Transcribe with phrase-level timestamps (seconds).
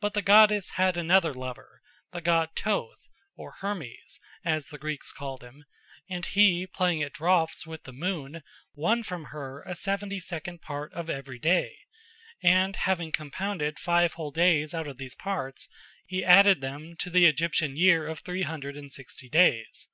[0.00, 5.42] But the goddess had another lover, the god Thoth or Hermes, as the Greeks called
[5.42, 5.64] him,
[6.08, 8.44] and he playing at draughts with the moon
[8.74, 11.76] won from her a seventy second part of every day,
[12.40, 15.68] and having compounded five whole days out of these parts
[16.06, 19.88] he added them to the Egyptian year of three hundred and sixty days.